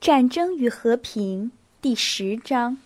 [0.00, 2.78] 战争与和平第十章。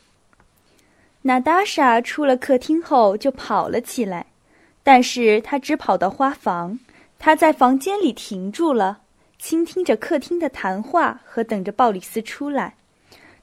[1.22, 4.26] 娜达莎出了客厅后就跑了起来，
[4.82, 6.80] 但是她只跑到花房。
[7.20, 8.98] 她在房间里停住了，
[9.38, 12.74] 倾听着客厅的谈话和等着鲍里斯出来。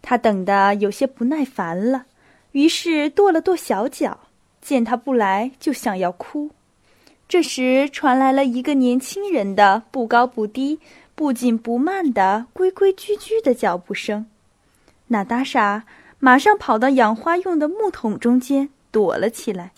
[0.02, 2.04] 她等得有些不耐烦了，
[2.52, 4.20] 于是跺了跺小脚，
[4.62, 6.52] 见他不来就想要哭。
[7.30, 10.78] 这时传来了一个年轻人的不高不低。
[11.22, 14.26] 不紧不慢的规规矩矩的脚步声，
[15.10, 15.84] 娜达莎
[16.18, 19.72] 马上跑到养花用的木桶中间躲了起来。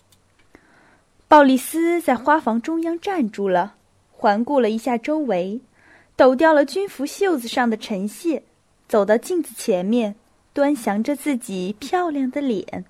[1.27, 3.75] 鲍里斯在花房中央站住了，
[4.13, 5.59] 环顾了一下周围，
[6.15, 8.43] 抖掉了军服袖子上的尘屑，
[8.87, 10.15] 走到镜子前面，
[10.53, 12.85] 端详着自己漂亮的脸。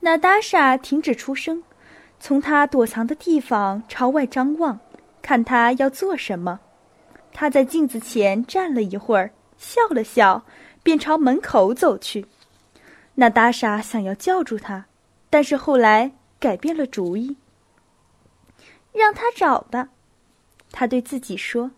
[0.00, 1.62] 娜达莎停止出声，
[2.18, 4.80] 从他躲藏的地方朝外张望，
[5.20, 6.60] 看他要做什么。
[7.38, 10.42] 他在镜子前站了一会儿，笑了笑，
[10.82, 12.24] 便朝门口走去。
[13.16, 14.86] 娜达莎想要叫住他，
[15.28, 17.36] 但是后来改变了主意。
[18.94, 19.90] 让他找吧，
[20.72, 21.72] 他对自己说。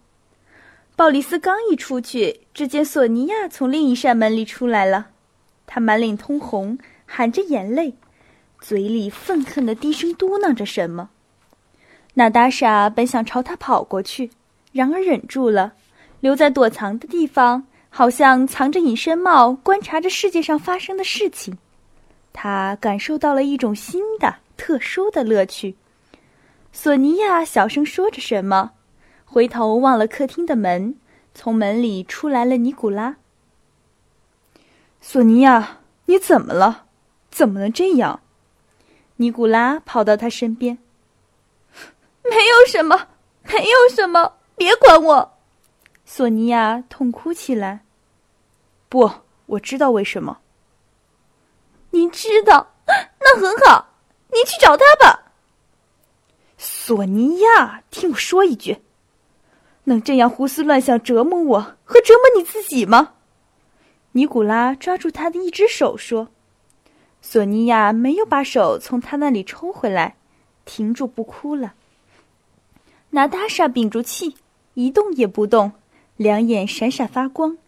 [0.94, 5.08] 鲍里斯刚一出去，只见索尼娅从另一扇门里出来了。
[5.66, 7.96] 她满脸通红，含着眼泪，
[8.60, 11.10] 嘴里愤恨的低声嘟囔着什么。
[12.14, 14.30] 娜达莎本想朝他跑过去。
[14.78, 15.72] 然而忍住了，
[16.20, 21.58] 留在躲藏的地方，好像藏着隐身帽，观察着世界上发生的事情。
[22.32, 25.74] 他感受到了一种新的、特殊的乐趣。
[26.72, 28.70] 索尼娅小声说着什么，
[29.24, 30.94] 回头望了客厅的门，
[31.34, 33.16] 从门里出来了尼古拉。
[35.00, 36.84] 索尼娅，你怎么了？
[37.32, 38.20] 怎么能这样？
[39.16, 40.78] 尼古拉跑到他身边。
[42.22, 43.08] 没有什么，
[43.42, 44.34] 没有什么。
[44.58, 45.38] 别管我，
[46.04, 47.84] 索尼娅痛哭起来。
[48.88, 49.08] 不，
[49.46, 50.40] 我知道为什么。
[51.90, 52.74] 你知道？
[53.20, 53.86] 那很好，
[54.32, 55.32] 你去找他吧。
[56.56, 58.78] 索尼娅，听我说一句，
[59.84, 63.14] 能这样胡思乱想折磨我和折磨你自己吗？
[64.12, 66.28] 尼古拉抓住他的一只手说。
[67.20, 70.16] 索尼娅没有把手从他那里抽回来，
[70.64, 71.74] 停住不哭了。
[73.10, 74.36] 娜塔莎屏住气。
[74.78, 75.72] 一动也不动，
[76.16, 77.58] 两眼闪闪发光，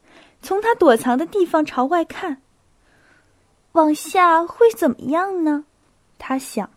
[0.41, 2.41] 从他躲藏的地方朝外看。
[3.73, 5.65] 往下会怎么样呢？
[6.21, 6.71] 他想。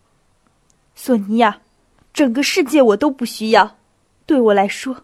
[0.96, 1.62] 索尼娅，
[2.12, 3.78] 整个世界我都不需要，
[4.26, 5.04] 对我来说，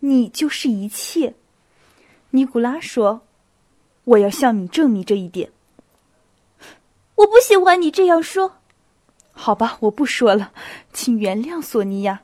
[0.00, 1.34] 你就是一切。
[2.30, 3.20] 尼古拉说
[4.02, 5.52] ：“我要向你证明这一点。”
[7.14, 8.56] 我不喜欢你这样说。
[9.30, 10.50] 好吧，我不说了，
[10.92, 12.22] 请原谅索尼娅。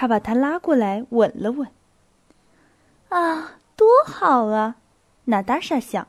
[0.00, 1.68] 他把她拉过来，吻了吻。
[3.10, 4.76] 啊，多好啊！
[5.26, 6.08] 娜达莎想。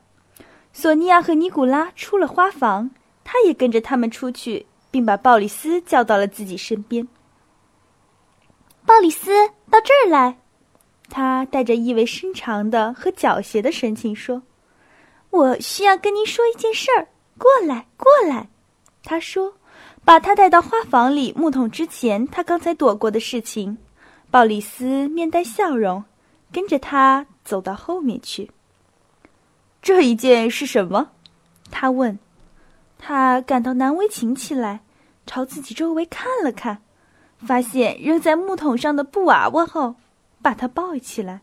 [0.72, 2.90] 索尼娅和尼古拉出了花房，
[3.22, 7.06] 他也跟着他们出去，并把鲍里斯叫到了自己身边。
[8.86, 9.30] 鲍里斯，
[9.68, 10.38] 到这儿来！
[11.10, 14.42] 他带着意味深长的和狡黠的神情说
[15.28, 17.06] ：“我需要跟您说一件事儿。
[17.36, 18.48] 过来，过来。”
[19.04, 19.52] 他说。
[20.04, 23.78] 把他带到花房里木桶之前，他刚才躲过的事情。
[24.30, 26.04] 鲍里斯面带笑容，
[26.50, 28.50] 跟着他走到后面去。
[29.80, 31.10] 这一件是什么？
[31.70, 32.18] 他问。
[32.98, 34.80] 他感到难为情起来，
[35.26, 36.82] 朝自己周围看了看，
[37.38, 39.96] 发现扔在木桶上的布娃娃后，
[40.40, 41.40] 把它抱起来。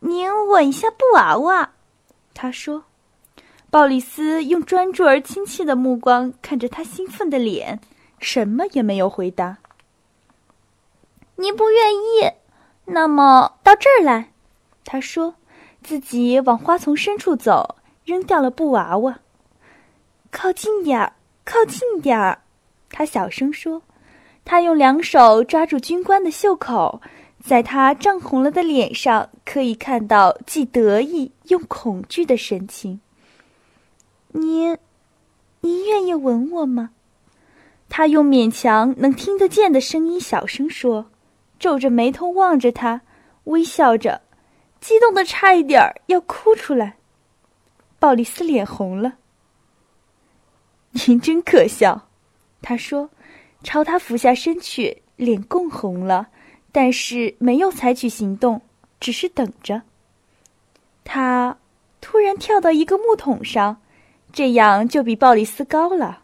[0.00, 1.72] 您吻一下布娃娃，
[2.34, 2.84] 他说。
[3.72, 7.80] 鲍里斯用专注而亲切的目光看着他兴奋的脸，
[8.18, 9.56] 什么也没有回答。
[11.36, 12.30] 你不愿意，
[12.84, 14.30] 那么到这儿来，
[14.84, 15.36] 他说，
[15.82, 19.18] 自己往花丛深处走，扔掉了布娃娃。
[20.30, 22.42] 靠近点儿，靠近点儿，
[22.90, 23.80] 他小声说。
[24.44, 27.00] 他用两手抓住军官的袖口，
[27.42, 33.00] 在他涨红了的脸上可以看到既得意又恐惧的神情。
[34.32, 34.78] 您，
[35.60, 36.90] 您愿意吻我吗？
[37.90, 41.10] 他用勉强能听得见的声音小声说，
[41.58, 43.02] 皱着眉头望着他，
[43.44, 44.22] 微笑着，
[44.80, 46.96] 激动的差一点要哭出来。
[47.98, 49.18] 鲍里斯脸红了。
[51.06, 52.08] 您真可笑，
[52.62, 53.10] 他说，
[53.62, 56.28] 朝他俯下身去，脸更红了，
[56.72, 58.62] 但是没有采取行动，
[58.98, 59.82] 只是等着。
[61.04, 61.58] 他
[62.00, 63.76] 突然跳到一个木桶上。
[64.32, 66.22] 这样就比鲍里斯高了。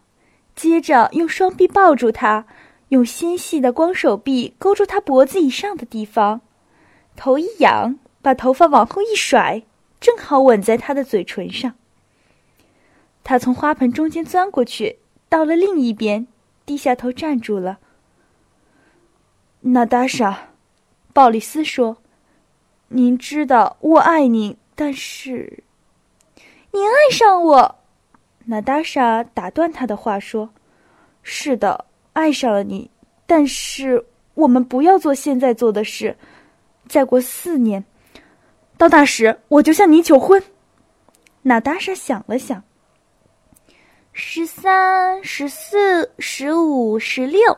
[0.55, 2.45] 接着用双臂抱住他，
[2.89, 6.41] 用纤细的光手臂勾住他脖子以上的地方，
[7.15, 9.63] 头一仰，把头发往后一甩，
[10.01, 11.75] 正好吻在他的嘴唇上。
[13.23, 14.97] 他从花盆中间钻过去，
[15.29, 16.27] 到了另一边，
[16.65, 17.79] 低下头站住了。
[19.61, 20.49] 娜达莎，
[21.13, 21.97] 鲍里斯说
[22.89, 25.63] ：“您知道我爱您，但是……
[26.71, 27.75] 您爱上我。”
[28.49, 30.49] 娜达莎打断他的话说
[31.21, 32.89] ：“是的，爱上了你，
[33.27, 34.03] 但是
[34.33, 36.17] 我们不要做现在做的事。
[36.87, 37.85] 再过四年，
[38.75, 40.41] 到那时我就向你求婚。”
[41.43, 42.63] 娜达莎想了想。
[44.13, 47.55] 十三、十四、十五、十六，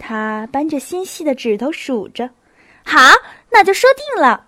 [0.00, 2.28] 他扳着纤细的指头数着。
[2.84, 2.98] 好，
[3.52, 4.47] 那就说定了。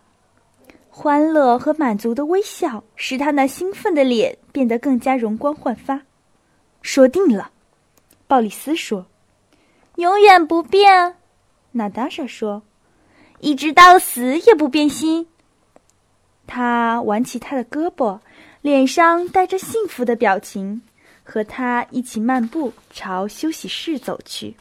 [1.02, 6.02] 欢乐和满足的微笑使他那兴奋的脸变得更加容光焕发。
[6.82, 7.52] 说定了，
[8.26, 9.06] 鲍里斯说。
[9.96, 11.16] 永远不变，
[11.72, 12.62] 娜达莎说。
[13.38, 15.26] 一直到死也不变心。
[16.46, 18.20] 他挽起他的胳膊，
[18.60, 20.82] 脸上带着幸福的表情。
[21.24, 24.54] 和他一起漫步，朝休息室走去。